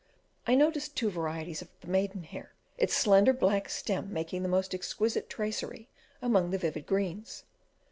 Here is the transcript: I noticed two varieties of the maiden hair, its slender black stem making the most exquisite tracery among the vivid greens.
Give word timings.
I 0.47 0.55
noticed 0.55 0.95
two 0.95 1.11
varieties 1.11 1.61
of 1.61 1.67
the 1.81 1.87
maiden 1.87 2.23
hair, 2.23 2.55
its 2.75 2.95
slender 2.95 3.33
black 3.33 3.69
stem 3.69 4.11
making 4.11 4.41
the 4.41 4.49
most 4.49 4.73
exquisite 4.73 5.29
tracery 5.29 5.89
among 6.23 6.49
the 6.49 6.57
vivid 6.57 6.87
greens. 6.87 7.43